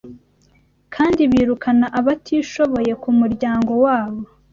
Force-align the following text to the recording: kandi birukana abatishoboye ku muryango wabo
kandi 0.93 1.21
birukana 1.31 1.87
abatishoboye 1.99 2.93
ku 3.01 3.09
muryango 3.19 3.71
wabo 3.85 4.21